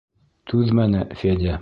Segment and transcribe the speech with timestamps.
[0.53, 1.49] Түҙмәне Федя.